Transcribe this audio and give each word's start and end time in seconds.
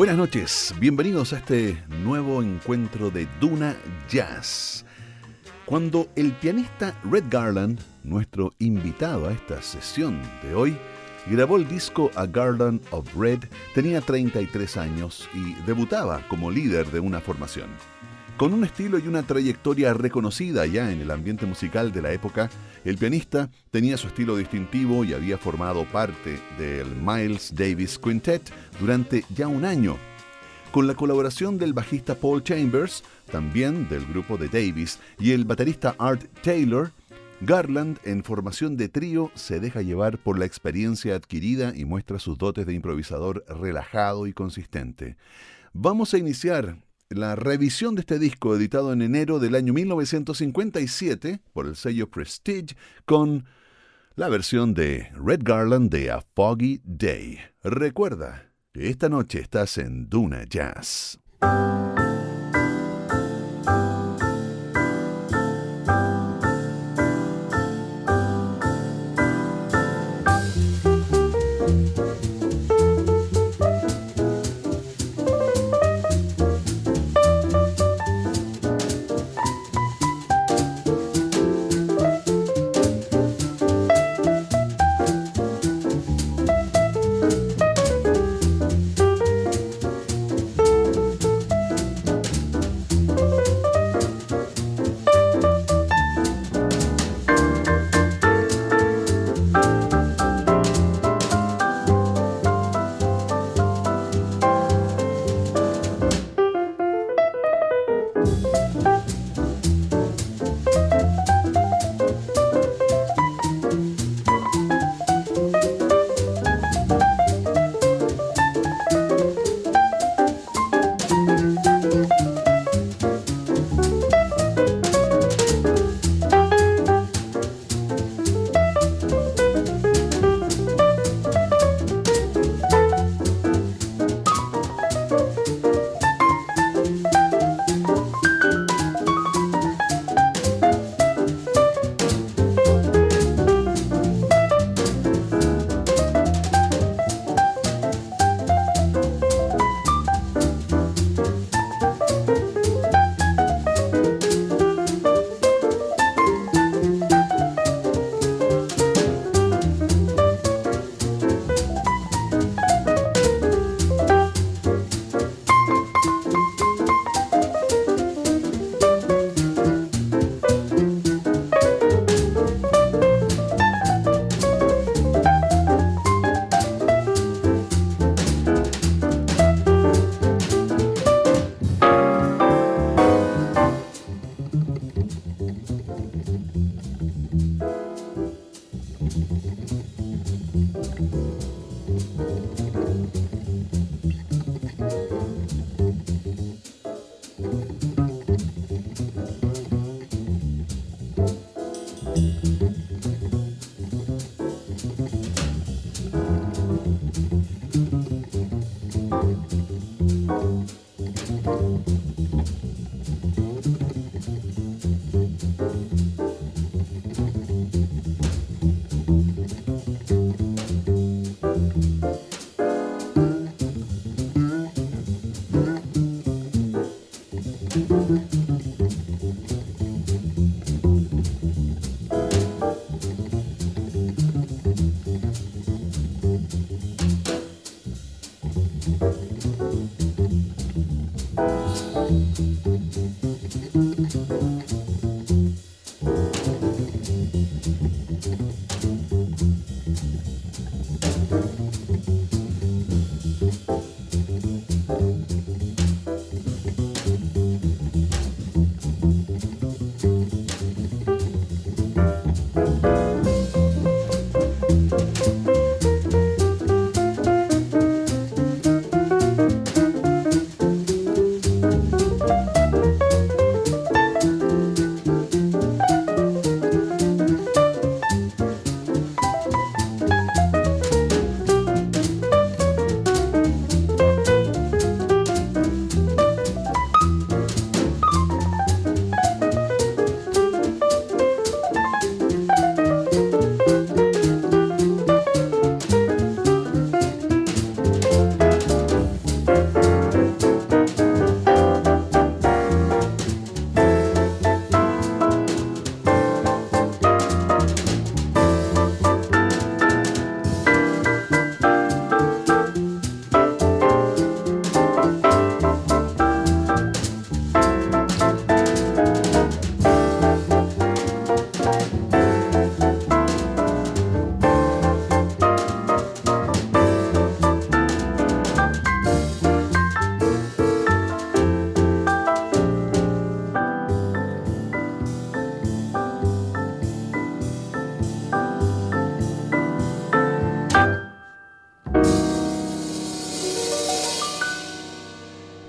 Buenas 0.00 0.16
noches, 0.16 0.74
bienvenidos 0.80 1.34
a 1.34 1.36
este 1.36 1.76
nuevo 2.02 2.42
encuentro 2.42 3.10
de 3.10 3.28
Duna 3.38 3.76
Jazz. 4.08 4.86
Cuando 5.66 6.08
el 6.16 6.32
pianista 6.32 6.98
Red 7.04 7.24
Garland, 7.28 7.78
nuestro 8.02 8.54
invitado 8.60 9.28
a 9.28 9.32
esta 9.32 9.60
sesión 9.60 10.22
de 10.42 10.54
hoy, 10.54 10.74
grabó 11.26 11.58
el 11.58 11.68
disco 11.68 12.10
A 12.14 12.24
Garland 12.24 12.80
of 12.92 13.14
Red, 13.14 13.40
tenía 13.74 14.00
33 14.00 14.78
años 14.78 15.28
y 15.34 15.52
debutaba 15.66 16.26
como 16.28 16.50
líder 16.50 16.86
de 16.86 17.00
una 17.00 17.20
formación. 17.20 17.68
Con 18.40 18.54
un 18.54 18.64
estilo 18.64 18.98
y 18.98 19.06
una 19.06 19.22
trayectoria 19.22 19.92
reconocida 19.92 20.64
ya 20.64 20.90
en 20.90 21.02
el 21.02 21.10
ambiente 21.10 21.44
musical 21.44 21.92
de 21.92 22.00
la 22.00 22.10
época, 22.10 22.48
el 22.86 22.96
pianista 22.96 23.50
tenía 23.70 23.98
su 23.98 24.06
estilo 24.06 24.34
distintivo 24.34 25.04
y 25.04 25.12
había 25.12 25.36
formado 25.36 25.84
parte 25.84 26.40
del 26.56 26.86
Miles 26.86 27.54
Davis 27.54 27.98
Quintet 27.98 28.50
durante 28.80 29.26
ya 29.36 29.46
un 29.46 29.66
año. 29.66 29.98
Con 30.72 30.86
la 30.86 30.94
colaboración 30.94 31.58
del 31.58 31.74
bajista 31.74 32.14
Paul 32.14 32.42
Chambers, 32.42 33.04
también 33.30 33.90
del 33.90 34.06
grupo 34.06 34.38
de 34.38 34.48
Davis, 34.48 35.00
y 35.18 35.32
el 35.32 35.44
baterista 35.44 35.94
Art 35.98 36.24
Taylor, 36.42 36.92
Garland, 37.42 37.98
en 38.04 38.24
formación 38.24 38.78
de 38.78 38.88
trío, 38.88 39.30
se 39.34 39.60
deja 39.60 39.82
llevar 39.82 40.16
por 40.16 40.38
la 40.38 40.46
experiencia 40.46 41.14
adquirida 41.14 41.74
y 41.76 41.84
muestra 41.84 42.18
sus 42.18 42.38
dotes 42.38 42.64
de 42.64 42.72
improvisador 42.72 43.44
relajado 43.48 44.26
y 44.26 44.32
consistente. 44.32 45.18
Vamos 45.74 46.14
a 46.14 46.18
iniciar 46.18 46.78
la 47.10 47.34
revisión 47.34 47.96
de 47.96 48.02
este 48.02 48.20
disco 48.20 48.54
editado 48.54 48.92
en 48.92 49.02
enero 49.02 49.40
del 49.40 49.56
año 49.56 49.72
1957 49.72 51.40
por 51.52 51.66
el 51.66 51.74
sello 51.74 52.08
Prestige 52.08 52.76
con 53.04 53.46
la 54.14 54.28
versión 54.28 54.74
de 54.74 55.10
Red 55.14 55.40
Garland 55.42 55.90
de 55.90 56.12
A 56.12 56.24
Foggy 56.34 56.80
Day. 56.84 57.38
Recuerda 57.64 58.52
que 58.72 58.88
esta 58.88 59.08
noche 59.08 59.40
estás 59.40 59.76
en 59.78 60.08
Duna 60.08 60.44
Jazz. 60.44 61.18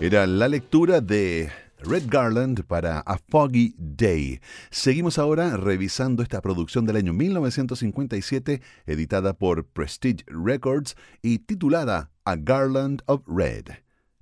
Era 0.01 0.25
la 0.25 0.48
lectura 0.48 1.00
de 1.00 1.51
Red 1.83 2.06
Garland 2.07 2.63
para 2.63 3.01
A 3.01 3.19
Foggy 3.19 3.75
Day. 3.77 4.39
Seguimos 4.71 5.19
ahora 5.19 5.56
revisando 5.57 6.24
esta 6.24 6.42
producción 6.42 6.88
del 6.88 6.95
año 6.95 7.13
1957, 7.13 8.63
editada 8.88 9.33
por 9.33 9.63
Prestige 9.63 10.25
Records 10.25 10.95
y 11.21 11.38
titulada 11.38 12.09
A 12.25 12.36
Garland 12.36 13.03
of 13.06 13.21
Red. 13.27 13.65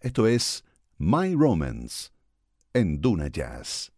Esto 0.02 0.28
es 0.28 0.66
My 0.98 1.34
Romance 1.34 2.10
en 2.74 3.00
Duna 3.00 3.30
Jazz. 3.30 3.94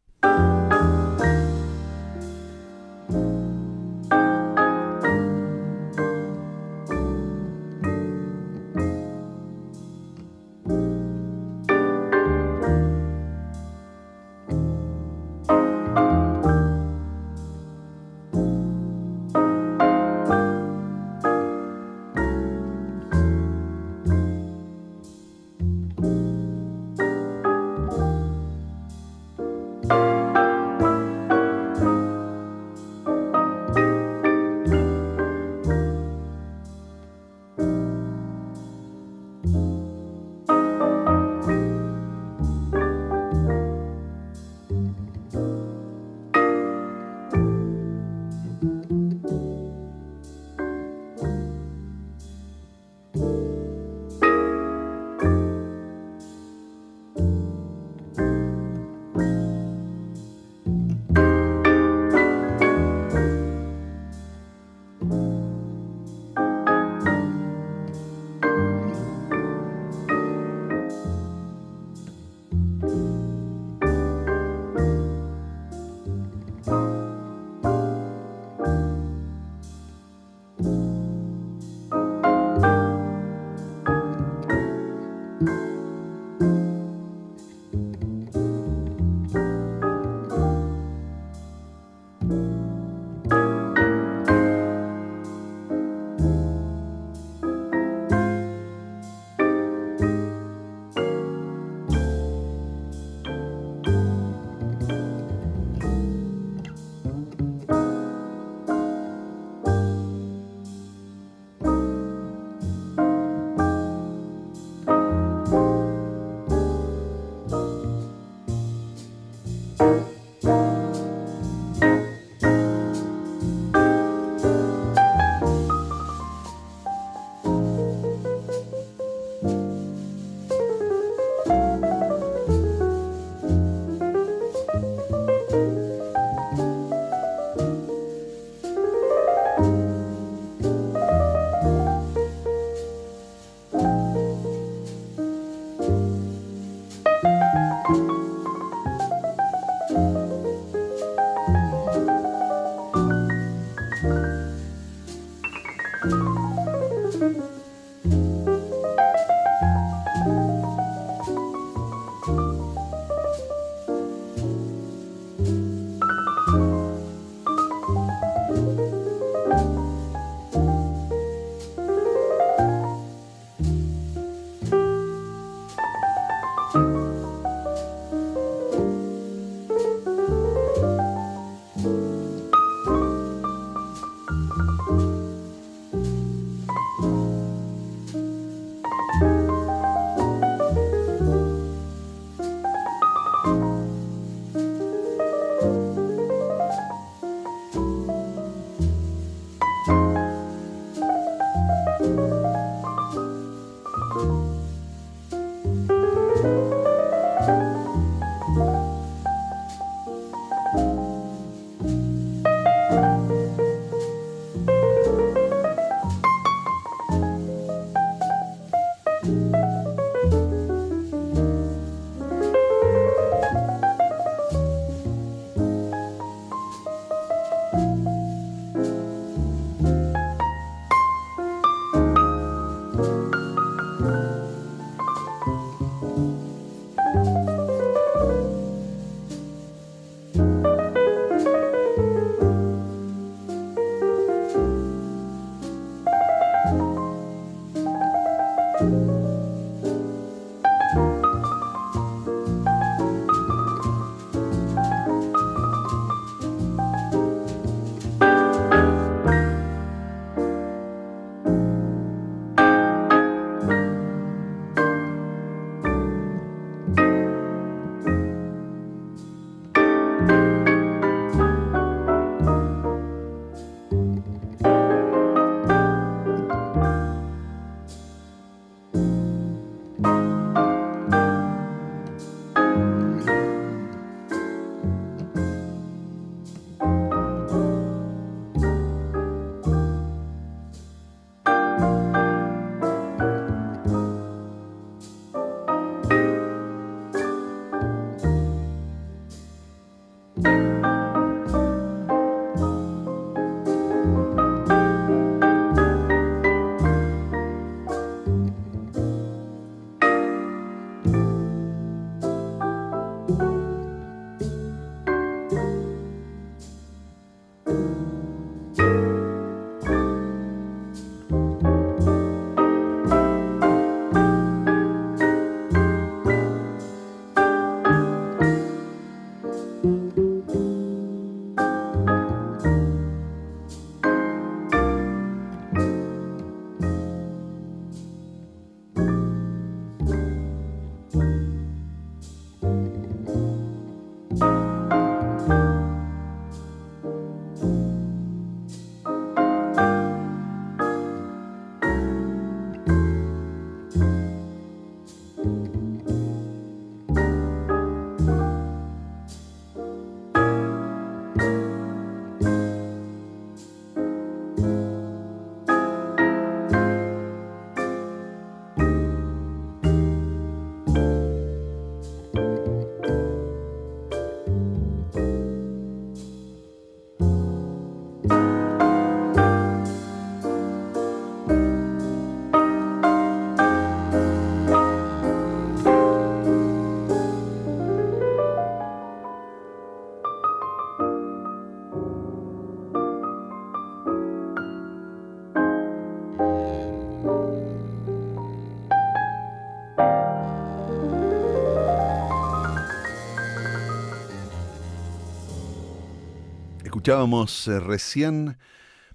Escuchábamos 407.02 407.68
eh, 407.68 407.80
recién 407.80 408.60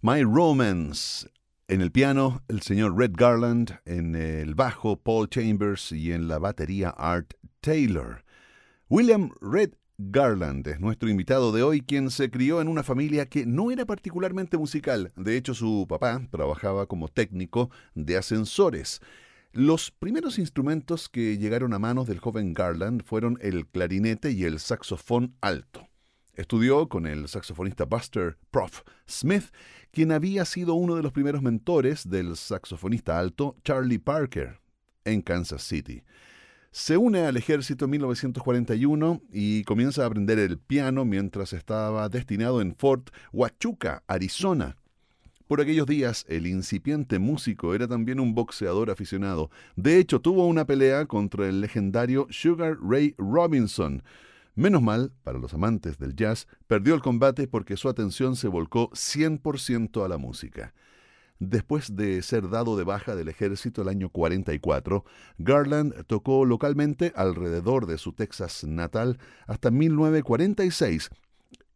My 0.02 0.24
Romance. 0.24 1.30
En 1.68 1.80
el 1.80 1.92
piano, 1.92 2.42
el 2.48 2.60
señor 2.62 2.98
Red 2.98 3.12
Garland, 3.14 3.78
en 3.84 4.16
el 4.16 4.56
bajo, 4.56 4.96
Paul 4.96 5.28
Chambers 5.30 5.92
y 5.92 6.10
en 6.10 6.26
la 6.26 6.40
batería, 6.40 6.90
Art 6.90 7.34
Taylor. 7.60 8.24
William 8.88 9.30
Red 9.40 9.74
Garland 9.98 10.66
es 10.66 10.80
nuestro 10.80 11.08
invitado 11.08 11.52
de 11.52 11.62
hoy, 11.62 11.80
quien 11.80 12.10
se 12.10 12.28
crió 12.28 12.60
en 12.60 12.66
una 12.66 12.82
familia 12.82 13.26
que 13.26 13.46
no 13.46 13.70
era 13.70 13.86
particularmente 13.86 14.58
musical. 14.58 15.12
De 15.14 15.36
hecho, 15.36 15.54
su 15.54 15.86
papá 15.88 16.20
trabajaba 16.32 16.86
como 16.86 17.06
técnico 17.06 17.70
de 17.94 18.16
ascensores. 18.16 19.00
Los 19.52 19.92
primeros 19.92 20.40
instrumentos 20.40 21.08
que 21.08 21.38
llegaron 21.38 21.72
a 21.72 21.78
manos 21.78 22.08
del 22.08 22.18
joven 22.18 22.52
Garland 22.52 23.04
fueron 23.04 23.38
el 23.42 23.68
clarinete 23.68 24.32
y 24.32 24.42
el 24.42 24.58
saxofón 24.58 25.36
alto. 25.40 25.86
Estudió 26.36 26.86
con 26.88 27.06
el 27.06 27.28
saxofonista 27.28 27.86
Buster 27.86 28.36
Prof. 28.50 28.82
Smith, 29.08 29.44
quien 29.90 30.12
había 30.12 30.44
sido 30.44 30.74
uno 30.74 30.94
de 30.94 31.02
los 31.02 31.12
primeros 31.12 31.40
mentores 31.40 32.08
del 32.08 32.36
saxofonista 32.36 33.18
alto 33.18 33.56
Charlie 33.64 33.98
Parker 33.98 34.60
en 35.06 35.22
Kansas 35.22 35.62
City. 35.62 36.02
Se 36.70 36.98
une 36.98 37.20
al 37.20 37.38
ejército 37.38 37.86
en 37.86 37.92
1941 37.92 39.22
y 39.32 39.64
comienza 39.64 40.02
a 40.02 40.06
aprender 40.08 40.38
el 40.38 40.58
piano 40.58 41.06
mientras 41.06 41.54
estaba 41.54 42.06
destinado 42.10 42.60
en 42.60 42.76
Fort 42.76 43.08
Huachuca, 43.32 44.02
Arizona. 44.06 44.76
Por 45.46 45.62
aquellos 45.62 45.86
días, 45.86 46.26
el 46.28 46.46
incipiente 46.46 47.18
músico 47.18 47.74
era 47.74 47.88
también 47.88 48.20
un 48.20 48.34
boxeador 48.34 48.90
aficionado. 48.90 49.50
De 49.74 49.98
hecho, 49.98 50.20
tuvo 50.20 50.46
una 50.46 50.66
pelea 50.66 51.06
contra 51.06 51.48
el 51.48 51.62
legendario 51.62 52.26
Sugar 52.28 52.76
Ray 52.82 53.14
Robinson, 53.16 54.02
Menos 54.56 54.80
mal, 54.80 55.12
para 55.22 55.38
los 55.38 55.52
amantes 55.52 55.98
del 55.98 56.16
jazz, 56.16 56.48
perdió 56.66 56.94
el 56.94 57.02
combate 57.02 57.46
porque 57.46 57.76
su 57.76 57.90
atención 57.90 58.36
se 58.36 58.48
volcó 58.48 58.88
100% 58.92 60.02
a 60.02 60.08
la 60.08 60.16
música. 60.16 60.72
Después 61.38 61.94
de 61.94 62.22
ser 62.22 62.48
dado 62.48 62.78
de 62.78 62.84
baja 62.84 63.14
del 63.14 63.28
ejército 63.28 63.82
el 63.82 63.88
año 63.88 64.08
44, 64.08 65.04
Garland 65.36 66.06
tocó 66.06 66.46
localmente 66.46 67.12
alrededor 67.14 67.84
de 67.84 67.98
su 67.98 68.14
Texas 68.14 68.64
natal 68.64 69.18
hasta 69.46 69.70
1946. 69.70 71.10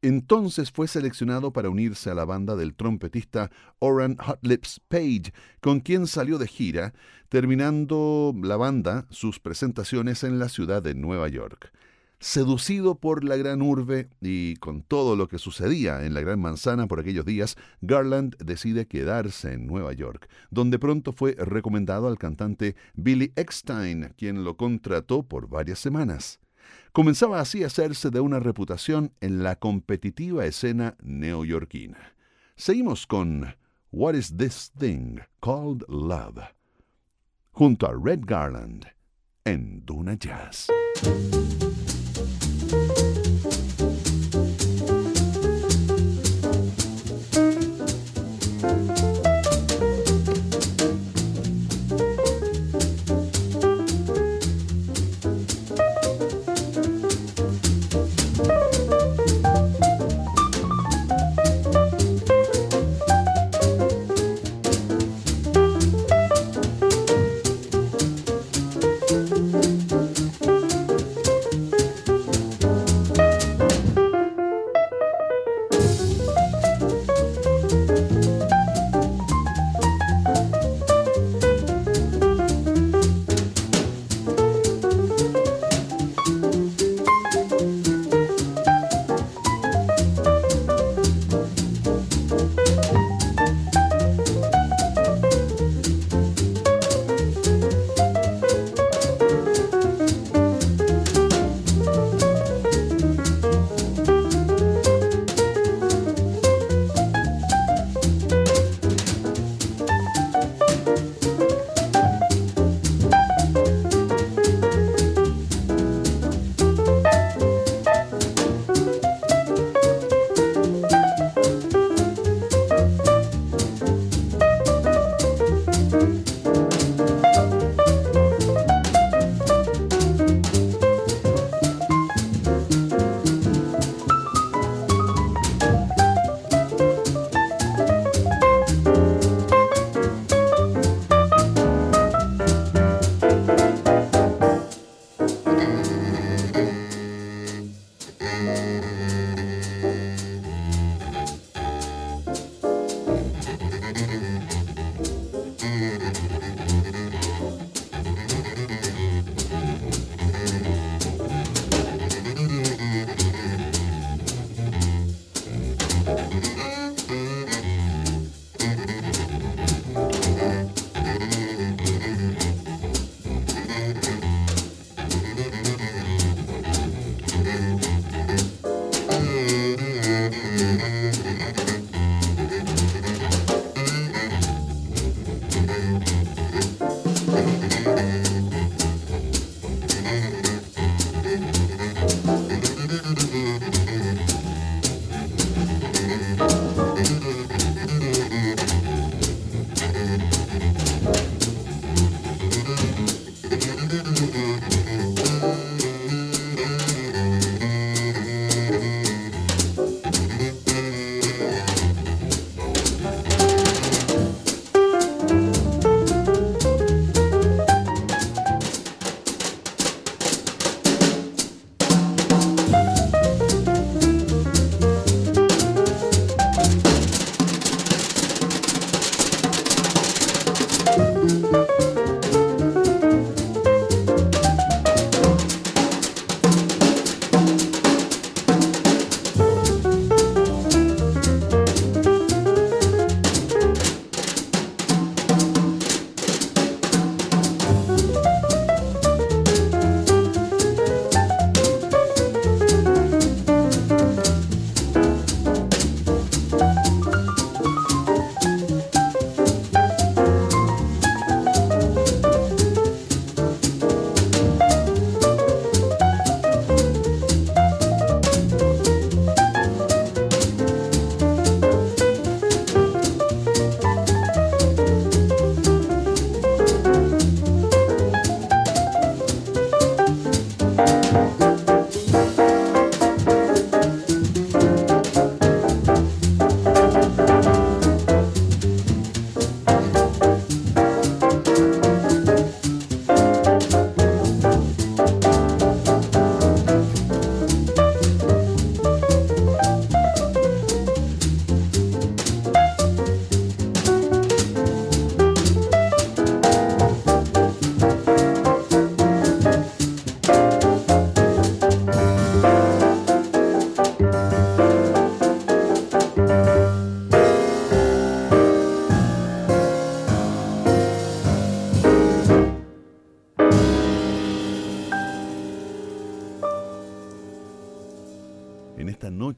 Entonces 0.01 0.71
fue 0.71 0.89
seleccionado 0.89 1.53
para 1.53 1.69
unirse 1.69 2.09
a 2.09 2.15
la 2.15 2.25
banda 2.25 2.57
del 2.57 2.75
trompetista 2.75 3.51
Oran 3.79 4.17
Hot 4.17 4.39
Lips 4.41 4.81
Page, 4.89 5.35
con 5.61 5.81
quien 5.81 6.07
salió 6.07 6.39
de 6.39 6.47
gira, 6.47 6.95
terminando 7.29 8.35
la 8.43 8.57
banda 8.57 9.07
sus 9.11 9.39
presentaciones 9.39 10.25
en 10.25 10.39
la 10.39 10.49
ciudad 10.49 10.83
de 10.83 10.95
Nueva 10.95 11.29
York. 11.29 11.71
Seducido 12.23 12.97
por 12.97 13.25
la 13.25 13.39
gran 13.39 13.63
urbe 13.63 14.11
y 14.21 14.57
con 14.57 14.83
todo 14.83 15.17
lo 15.17 15.27
que 15.27 15.39
sucedía 15.39 16.05
en 16.05 16.13
la 16.13 16.21
Gran 16.21 16.39
Manzana 16.39 16.87
por 16.87 17.01
aquellos 17.01 17.25
días, 17.25 17.57
Garland 17.81 18.37
decide 18.37 18.87
quedarse 18.87 19.55
en 19.55 19.67
Nueva 19.67 19.95
York, 19.95 20.29
donde 20.51 20.79
pronto 20.79 21.15
fue 21.15 21.35
recomendado 21.39 22.09
al 22.09 22.19
cantante 22.19 22.77
Billy 22.93 23.33
Eckstein, 23.37 24.13
quien 24.19 24.45
lo 24.45 24.59
contrató 24.59 25.23
por 25.23 25.49
varias 25.49 25.79
semanas. 25.79 26.41
Comenzaba 26.93 27.41
así 27.41 27.65
a 27.65 27.69
hacerse 27.69 28.11
de 28.11 28.21
una 28.21 28.39
reputación 28.39 29.15
en 29.23 29.43
la 29.43 29.57
competitiva 29.57 30.45
escena 30.45 30.99
neoyorquina. 31.03 32.15
Seguimos 32.55 33.07
con 33.07 33.57
What 33.93 34.13
is 34.13 34.37
This 34.37 34.73
Thing 34.79 35.21
Called 35.41 35.85
Love, 35.89 36.43
junto 37.53 37.87
a 37.87 37.95
Red 37.95 38.21
Garland 38.27 38.89
en 39.47 39.87
Duna 39.87 40.19
Jazz. 40.19 40.69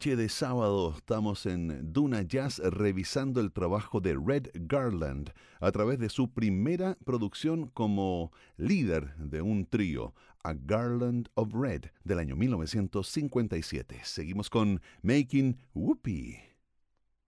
Noche 0.03 0.17
de 0.17 0.29
sábado 0.29 0.95
estamos 0.97 1.47
en 1.47 1.93
Duna 1.93 2.23
Jazz 2.23 2.59
revisando 2.59 3.41
el 3.41 3.53
trabajo 3.53 4.01
de 4.01 4.17
Red 4.17 4.49
Garland 4.53 5.33
a 5.61 5.71
través 5.71 6.01
de 6.01 6.09
su 6.09 6.33
primera 6.33 6.99
producción 7.05 7.69
como 7.69 8.33
líder 8.57 9.15
de 9.17 9.43
un 9.43 9.65
trío, 9.65 10.12
A 10.43 10.55
Garland 10.55 11.29
of 11.35 11.53
Red, 11.53 11.85
del 12.03 12.19
año 12.19 12.35
1957. 12.35 14.01
Seguimos 14.03 14.51
con 14.51 14.81
Making 15.03 15.57
Whoopee 15.73 16.37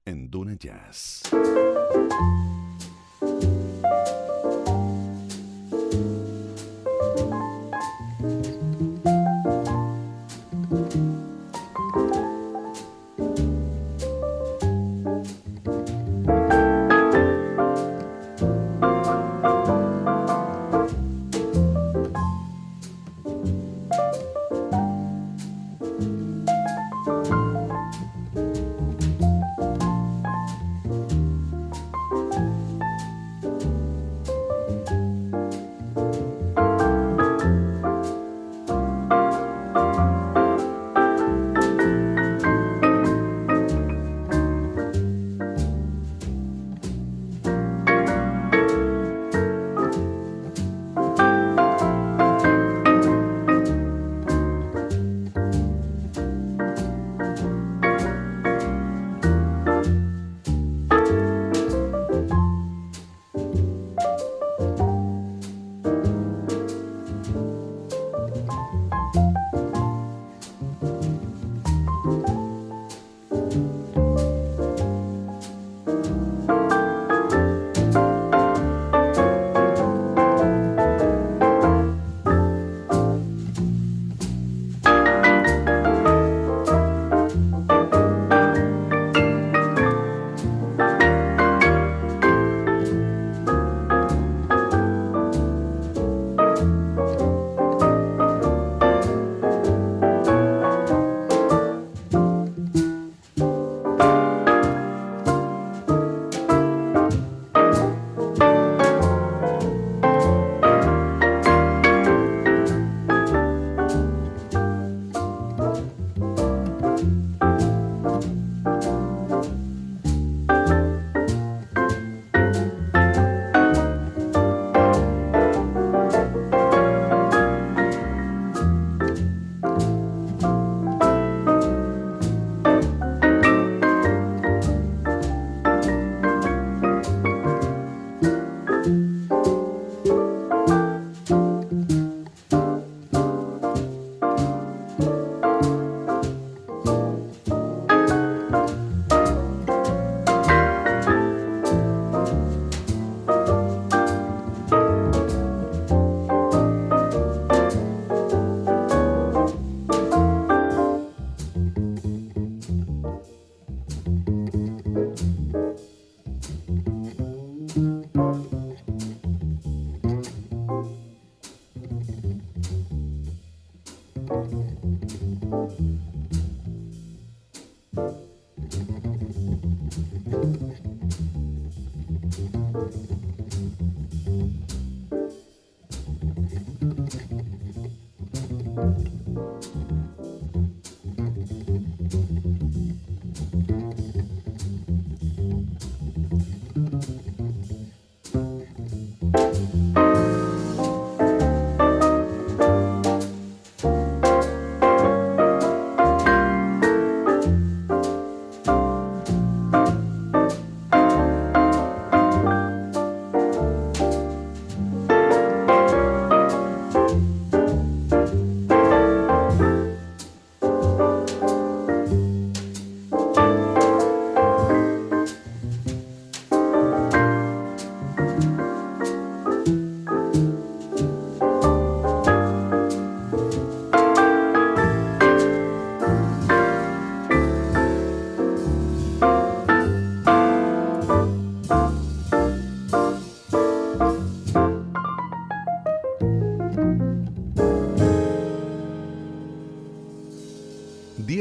en 0.05 0.29
Duna 0.29 0.55
Jazz. 0.55 1.23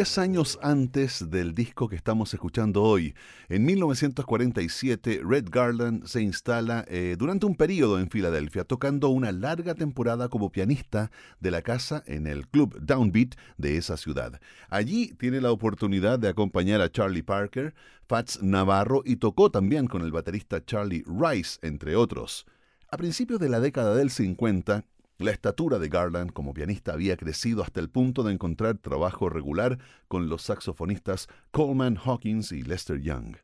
Años 0.03 0.59
antes 0.61 1.29
del 1.29 1.55
disco 1.55 1.87
que 1.87 1.95
estamos 1.95 2.33
escuchando 2.33 2.83
hoy. 2.83 3.15
En 3.47 3.63
1947, 3.63 5.21
Red 5.23 5.47
Garland 5.49 6.05
se 6.05 6.21
instala 6.21 6.83
eh, 6.89 7.15
durante 7.17 7.45
un 7.45 7.55
periodo 7.55 7.99
en 7.99 8.09
Filadelfia, 8.09 8.65
tocando 8.65 9.07
una 9.07 9.31
larga 9.31 9.75
temporada 9.75 10.27
como 10.27 10.51
pianista 10.51 11.09
de 11.39 11.51
la 11.51 11.61
casa 11.61 12.03
en 12.05 12.27
el 12.27 12.49
club 12.49 12.77
Downbeat 12.81 13.35
de 13.57 13.77
esa 13.77 13.95
ciudad. 13.95 14.41
Allí 14.69 15.13
tiene 15.17 15.39
la 15.39 15.51
oportunidad 15.51 16.19
de 16.19 16.27
acompañar 16.27 16.81
a 16.81 16.91
Charlie 16.91 17.23
Parker, 17.23 17.73
Fats 18.05 18.43
Navarro 18.43 19.03
y 19.05 19.15
tocó 19.15 19.51
también 19.51 19.87
con 19.87 20.01
el 20.01 20.11
baterista 20.11 20.65
Charlie 20.65 21.05
Rice, 21.07 21.59
entre 21.61 21.95
otros. 21.95 22.45
A 22.89 22.97
principios 22.97 23.39
de 23.39 23.49
la 23.49 23.61
década 23.61 23.95
del 23.95 24.09
50, 24.09 24.83
La 25.23 25.31
estatura 25.31 25.79
de 25.79 25.87
Garland 25.87 26.33
como 26.33 26.53
pianista 26.53 26.91
había 26.91 27.15
crecido 27.15 27.63
hasta 27.63 27.79
el 27.79 27.89
punto 27.89 28.23
de 28.23 28.33
encontrar 28.33 28.79
trabajo 28.79 29.29
regular 29.29 29.79
con 30.09 30.27
los 30.27 30.41
saxofonistas 30.41 31.29
Coleman 31.51 31.95
Hawkins 31.95 32.51
y 32.51 32.61
Lester 32.61 32.99
Young. 32.99 33.37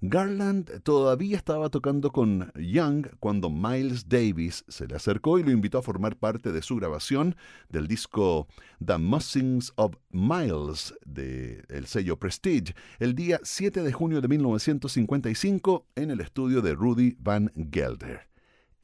Garland 0.00 0.80
todavía 0.80 1.36
estaba 1.36 1.68
tocando 1.68 2.10
con 2.10 2.50
Young 2.54 3.08
cuando 3.20 3.50
Miles 3.50 4.08
Davis 4.08 4.64
se 4.66 4.86
le 4.86 4.96
acercó 4.96 5.38
y 5.38 5.42
lo 5.42 5.50
invitó 5.50 5.76
a 5.76 5.82
formar 5.82 6.16
parte 6.16 6.52
de 6.52 6.62
su 6.62 6.76
grabación 6.76 7.36
del 7.68 7.86
disco 7.86 8.48
The 8.82 8.96
Musings 8.96 9.74
of 9.76 9.96
Miles 10.10 10.94
del 11.04 11.84
sello 11.84 12.18
Prestige 12.18 12.74
el 12.98 13.14
día 13.14 13.40
7 13.42 13.82
de 13.82 13.92
junio 13.92 14.22
de 14.22 14.28
1955 14.28 15.86
en 15.96 16.10
el 16.10 16.22
estudio 16.22 16.62
de 16.62 16.74
Rudy 16.74 17.14
Van 17.18 17.52
Gelder. 17.70 18.33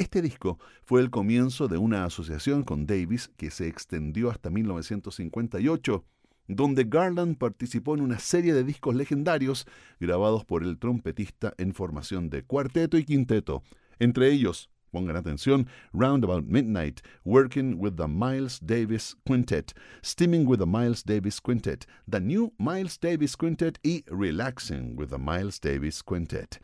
Este 0.00 0.22
disco 0.22 0.58
fue 0.82 1.02
el 1.02 1.10
comienzo 1.10 1.68
de 1.68 1.76
una 1.76 2.06
asociación 2.06 2.62
con 2.62 2.86
Davis 2.86 3.28
que 3.36 3.50
se 3.50 3.68
extendió 3.68 4.30
hasta 4.30 4.48
1958 4.48 6.06
donde 6.48 6.84
Garland 6.84 7.36
participó 7.36 7.96
en 7.96 8.00
una 8.00 8.18
serie 8.18 8.54
de 8.54 8.64
discos 8.64 8.94
legendarios 8.94 9.66
grabados 10.00 10.46
por 10.46 10.64
el 10.64 10.78
trompetista 10.78 11.52
en 11.58 11.74
formación 11.74 12.30
de 12.30 12.42
cuarteto 12.42 12.96
y 12.96 13.04
quinteto, 13.04 13.62
entre 13.98 14.32
ellos, 14.32 14.70
pongan 14.90 15.16
atención, 15.16 15.68
Round 15.92 16.24
About 16.24 16.46
Midnight, 16.46 17.02
Working 17.26 17.74
with 17.78 17.96
the 17.96 18.08
Miles 18.08 18.58
Davis 18.62 19.14
Quintet, 19.26 19.74
Steaming 20.02 20.46
with 20.46 20.60
the 20.60 20.66
Miles 20.66 21.04
Davis 21.04 21.42
Quintet, 21.42 21.86
The 22.08 22.20
New 22.20 22.54
Miles 22.58 22.98
Davis 22.98 23.36
Quintet 23.36 23.78
y 23.84 24.02
Relaxing 24.06 24.96
with 24.96 25.10
the 25.10 25.18
Miles 25.18 25.60
Davis 25.60 26.02
Quintet. 26.02 26.58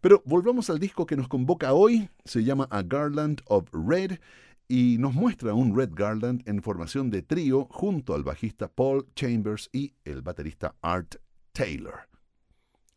Pero 0.00 0.22
volvamos 0.24 0.70
al 0.70 0.78
disco 0.78 1.06
que 1.06 1.16
nos 1.16 1.28
convoca 1.28 1.72
hoy, 1.72 2.08
se 2.24 2.42
llama 2.42 2.66
A 2.70 2.82
Garland 2.82 3.42
of 3.46 3.68
Red 3.72 4.18
y 4.66 4.96
nos 4.98 5.14
muestra 5.14 5.52
un 5.52 5.76
Red 5.76 5.90
Garland 5.94 6.42
en 6.48 6.62
formación 6.62 7.10
de 7.10 7.22
trío 7.22 7.66
junto 7.70 8.14
al 8.14 8.22
bajista 8.22 8.68
Paul 8.68 9.06
Chambers 9.14 9.68
y 9.72 9.94
el 10.04 10.22
baterista 10.22 10.74
Art 10.80 11.16
Taylor. 11.52 12.08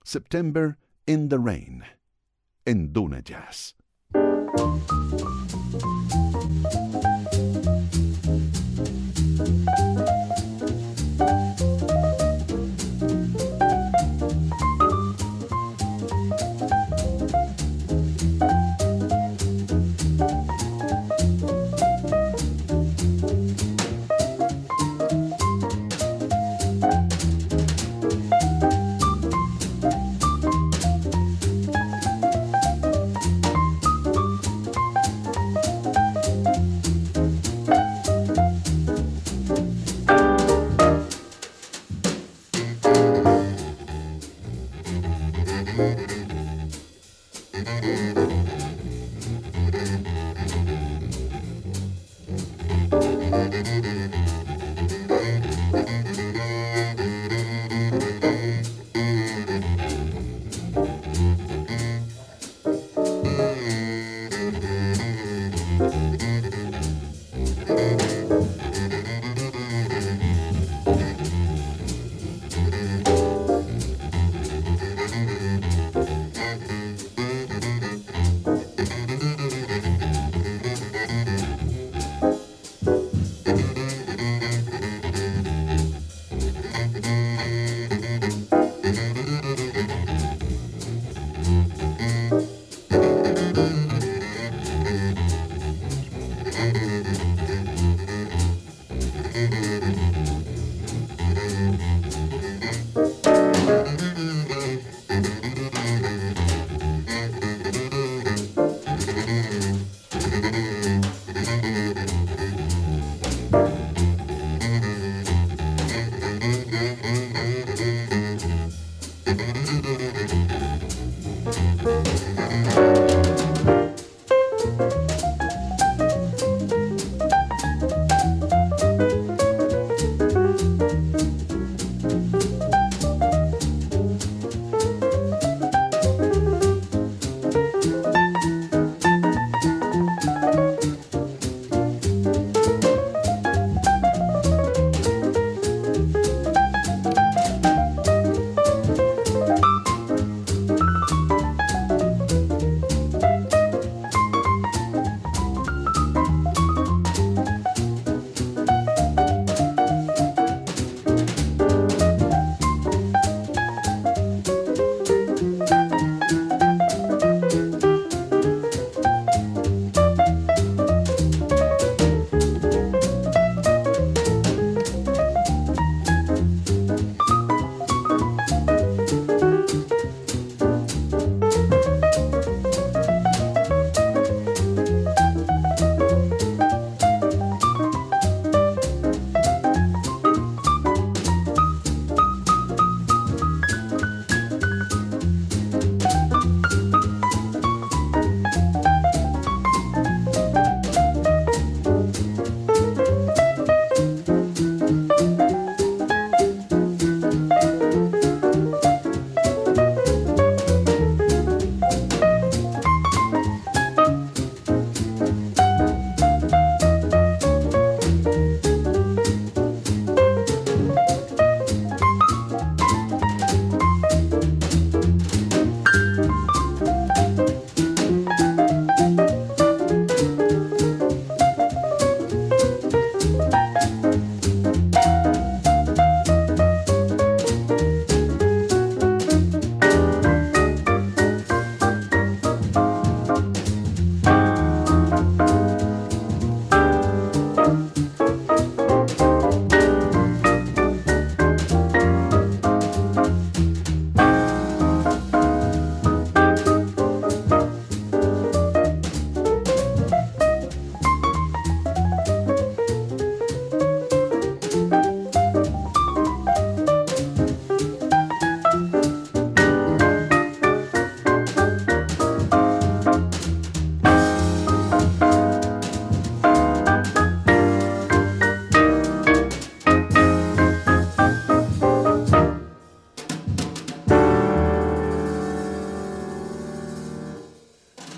September 0.03 0.77
in 1.05 1.29
the 1.29 1.37
Rain, 1.37 1.83
en 2.65 2.93
Duna 2.93 3.21
Jazz. 3.21 3.75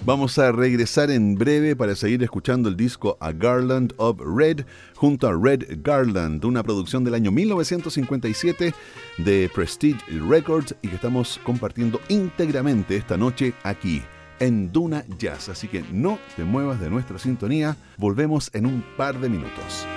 Vamos 0.05 0.37
a 0.37 0.51
regresar 0.51 1.09
en 1.09 1.33
breve 1.33 1.75
para 1.75 1.95
seguir 1.95 2.21
escuchando 2.21 2.69
el 2.69 2.77
disco 2.77 3.17
A 3.19 3.31
Garland 3.31 3.91
of 3.97 4.19
Red 4.19 4.63
junto 4.95 5.27
a 5.27 5.33
Red 5.35 5.79
Garland, 5.81 6.45
una 6.45 6.61
producción 6.61 7.03
del 7.03 7.15
año 7.15 7.31
1957 7.31 8.75
de 9.17 9.49
Prestige 9.55 9.99
Records 10.29 10.75
y 10.83 10.89
que 10.89 10.95
estamos 10.95 11.39
compartiendo 11.43 11.99
íntegramente 12.07 12.95
esta 12.95 13.17
noche 13.17 13.55
aquí 13.63 14.03
en 14.39 14.71
Duna 14.71 15.03
Jazz. 15.17 15.49
Así 15.49 15.67
que 15.67 15.83
no 15.91 16.19
te 16.35 16.43
muevas 16.43 16.79
de 16.79 16.91
nuestra 16.91 17.17
sintonía, 17.17 17.75
volvemos 17.97 18.51
en 18.53 18.67
un 18.67 18.85
par 18.97 19.19
de 19.19 19.27
minutos. 19.27 19.87